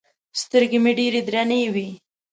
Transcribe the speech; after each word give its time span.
سترګې 0.41 0.79
مې 0.83 0.91
ډېرې 0.99 1.21
درنې 1.27 1.61
وې. 1.73 1.87